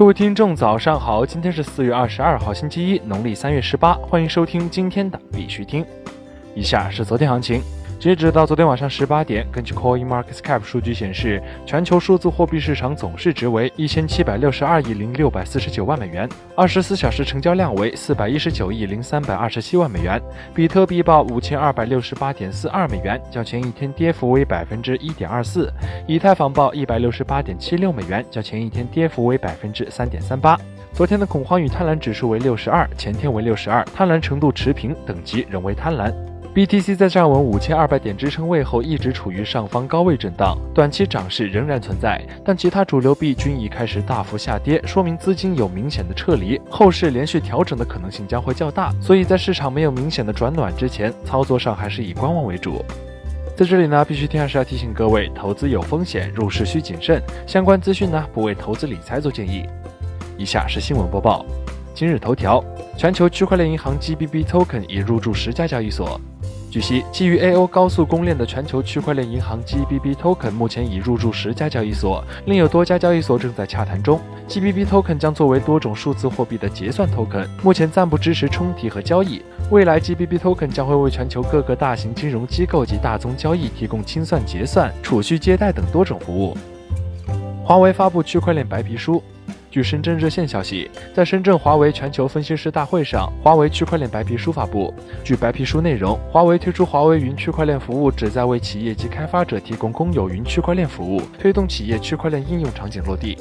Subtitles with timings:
[0.00, 1.26] 各位听众，早上好！
[1.26, 3.92] 今天是四月二十二号，星期一，农历三月十八。
[3.96, 5.84] 欢迎收听今天的必须听。
[6.54, 7.60] 以下是昨天行情。
[8.00, 16.26] 截止到昨天晚上十八点，根据 CoinMarketCap 数据显示，全球数字货币市场总市值为一千七百六十二亿零六百四十九万美元，
[16.56, 20.18] 二十四小时成交量为四百一十九亿零三百二十七万美元。
[20.54, 25.70] 比特币报五千二百六十八点四二美元，较前一天跌幅为百分之一点二四。
[26.06, 30.58] 以太坊报一百六十八点七六美元，较前一天跌幅为百分之三点三八。
[30.94, 36.29] 昨天的恐慌与贪婪指数为六十二，前天为六十二，贪婪程度持平，等级仍为贪婪。
[36.52, 48.92] BTC 在站稳五千二百点支撑位后，一直处于上方高位震荡，短期涨势仍然存在，但其他主流币均已开始大幅下跌，说明资金有明显的撤离，后市连续调整的可能性将会较大。
[49.00, 52.84] 所以在市场没有明显的转暖之前，操作上还是以观望为主。
[53.56, 57.22] 在这里呢，必须听还是要提醒各位，投资有风险，入市需谨慎。
[57.46, 59.64] 相关资讯呢，不为投资理财做建议。
[60.36, 61.46] 以下是新闻播报。
[61.94, 62.64] 今日头条：
[62.96, 66.20] 全球区块链银行 GBB Token 已入驻十家交易所。
[66.70, 74.20] 据悉，基于 A O 高速公链的全球区块链银行 GBB Token 目前已入驻十家交易所，另有多家交易所正在洽谈中。
[74.48, 79.42] GBB Token 将作为多种数字货币的结算 token，目前暂不支持充提和交易。
[79.72, 86.56] 未来 GBB Token 将会为全球各个大型金融机构及大宗交易提供清算、结算、储蓄、借贷等多种服务。
[87.64, 89.20] 华为发布区块链白皮书。
[89.70, 94.92] 据深圳热线消息，在深圳华为全球分析师大会上，华为区块链白皮书发布。
[95.22, 103.38] 据白皮书内容，华为推出华为云区块链服务，旨在为企业及开发者提供公有云区块链服务，推动企业区块链应用场景落地。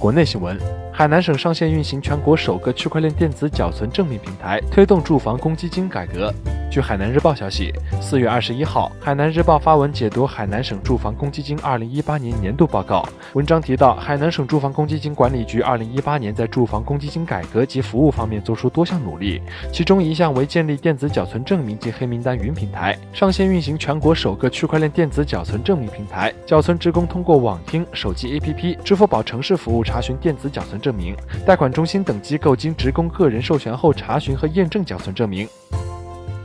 [0.00, 0.58] 国内新闻：
[0.98, 6.32] 海南省上线运行全国首个区块链电子缴存证明平台，推动住房公积金改革。
[6.70, 13.06] 据海南日报消息，四月二十一号，海南日报发文解读海南省住房公积金二零一八年年度报告。
[13.34, 26.32] 文章提到，海南省住房公积金管理局二零一八年在住房公积金改革及服务方面做出多项努力，其中一项为建立电子缴存证明及黑名单云平台，上线运行全国首个区块链电子缴存证明平台。
[26.46, 35.48] 缴存职工通过网厅、手机 APP、支付宝城市服务查询电子缴存证明，贷款中心等机构经职工个人授权后查询和验证缴存证明。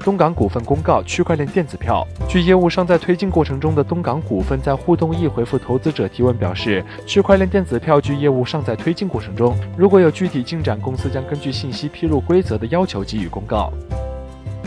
[0.04, 2.04] 东港股份公告区块链电子票。
[2.28, 13.72] 据业务尚在推进过程中的东港股份在互动易回复投资者提问表示，区块链电子票据业务尚在推进过程中，如果有具体进展，公司将根据信息披露规则的要求给予公告。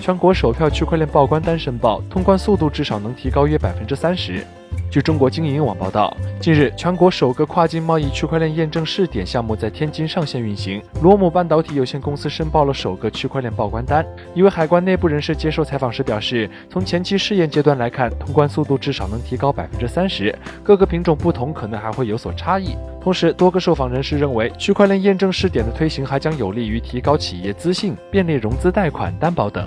[0.01, 4.47] 全国首票区块链报关单申报通关速度至少能提高约百分之三十。
[4.95, 10.81] 据中国经营网报道，近日，全国首个跨境贸易区块链验证试点项目在天津上线运行。
[11.03, 14.07] 罗姆半导体有限公司申报了首个区块链报关单。
[14.35, 20.33] 一位海关内部人士接受采访时表示，从前期试验阶段来看，通关速度至少能提高百分之三十。
[20.63, 22.77] 各个品种不同，可能还会有所差异。
[23.01, 29.67] 同时，多个受访人士认为，区块链验证试点的推行还将有利于提高企业资信、便利融资贷款、担保等。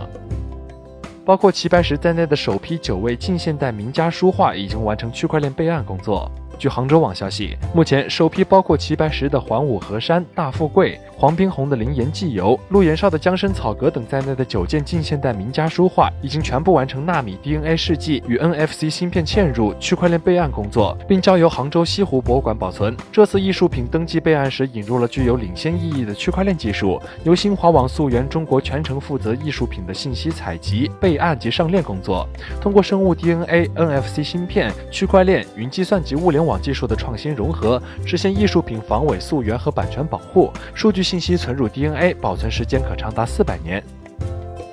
[1.28, 6.32] 包括齐白石在内的首批九位近现代名家书画已经完成区块链备案工作。
[6.60, 22.98] 据杭州网消息，目前首批包括齐白石的《环武河山》《大富贵》、黄宾虹的《灵岩寄游》、陆延绍的《江深草阁》等在内的九件近现代名家书画，已经全部完成纳米 DNA 试剂与 NFC 芯片嵌入、区块链备案工作，并交由杭州西湖博物馆保存。
[23.12, 32.28] 这次艺术品登记备案时引入了具有领先意义的区块链技术，由新华网溯源中国全程负责艺术品的信息采集、备案及上链工作，
[32.60, 36.48] 通过生物 DNA、NFC 芯片、区块链、云计算及物联。
[36.48, 40.50] 网技术的创新融合，实现艺术品防伪溯源和版权保护。
[40.74, 43.84] 数据信息存入 DNA，保存时间可长达四百年。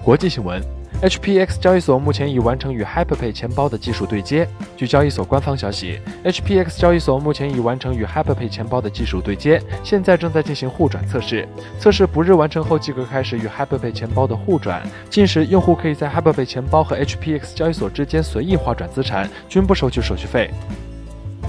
[0.05, 0.63] 国际新闻
[1.05, 4.49] ：HPX 交易所目前已完成与 Hyperpay 钱包的技术对接。
[4.75, 11.47] 据交易所官方消息，HPX 交易所目前已完成与 Hyperpay 钱包的技术对接，现在正在进行互转测试。
[11.79, 14.83] 测试不日完成后，即可开始与 Hyperpay 钱包的互转。
[15.11, 20.51] 届时，用户可以在 Hyperpay 钱包和 HPX 交易所之间随意划转资产，均不收取手续费。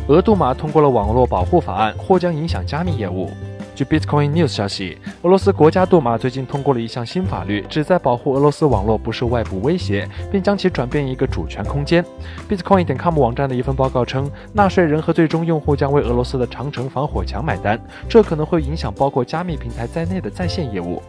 [0.09, 3.31] 俄杜马通过了网络保护法案，或将影响加密业务。
[3.75, 12.03] 据 Bitcoin News 消息，俄罗斯国家杜马最近通过了一项新法律，旨在保护俄罗斯网络不受外部威胁，并将其转变一个主权空间。
[12.49, 17.77] Bitcoin 点 com 网站的一份报告称，纳税人和最终用户将为俄罗斯的长城防火墙买单，
[18.07, 21.03] 这可能会影响包括加密平台在内的在线业务。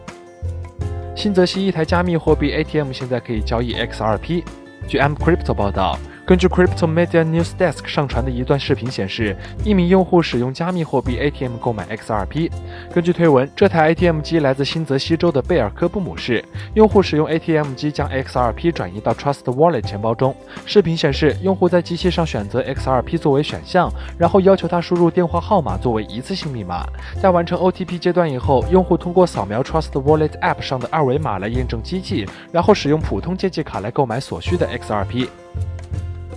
[1.15, 4.43] 新泽西一台加密货币 ATM 现在可以交易 XRP。
[4.89, 5.97] 据 M Crypto 报道。
[6.27, 9.33] 根据 Crypto Media News Desk 上传的一段视频显示，
[9.63, 12.51] 一名用户使用加密货币 ATM 购买 XRP。
[12.93, 16.43] 根据推文，这台 ATM 机来自新泽西州的贝尔科布姆市。
[16.73, 20.35] 用户使用 ATM 机将 XRP 转移到 Trust Wallet 钱包中。
[20.65, 26.85] 视频显示，用户在机器上选择 XRP 作为选项，然后要求他输入电话号码作为一次性密码。
[27.21, 35.29] 在完成 OTP 阶段以后，用户通过扫描 Trust Wallet App 上的二维码来验证机器，然后使用普通借记卡来购买所需的 XRP。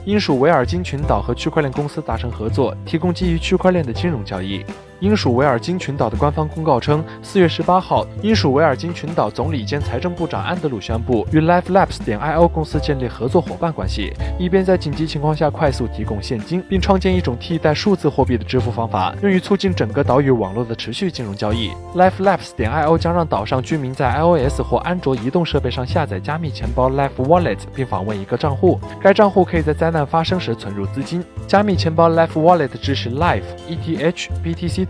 [0.07, 4.65] 英属维尔京群岛和区块链公司达成合作，提供基于区块链的金融交易。
[5.01, 21.71] 英属维尔京群岛的官方公告称，四月十八号，英属维尔京群岛总理兼财政部长安德鲁宣布与 LifeLabs 点 io 公司建立合作伙伴关系，以便在紧急情况下快速提供现金，并创建一种替代数字货币的支付方法，用于促进整个岛屿网络的持续金融交易。
[21.95, 28.79] LifeLabs 点 io 将让岛上居民在 iOS 或安卓移动设备上下载加密钱包 Life Wallet，并访问一个账户。
[29.01, 31.25] 该账户可以在灾难发生时存入资金。
[31.47, 34.90] 加密钱包 Life Wallet 支持 Life、ETH、BTC。